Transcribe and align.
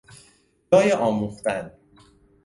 جای 0.71 0.91
آموختن 0.91 1.71